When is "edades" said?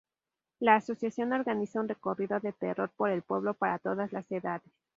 4.31-4.73